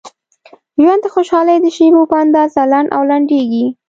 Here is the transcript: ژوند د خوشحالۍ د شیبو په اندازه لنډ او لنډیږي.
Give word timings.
ژوند 0.81 1.01
د 1.03 1.07
خوشحالۍ 1.15 1.57
د 1.61 1.67
شیبو 1.75 2.01
په 2.11 2.15
اندازه 2.23 2.61
لنډ 2.71 2.89
او 2.95 3.01
لنډیږي. 3.09 3.65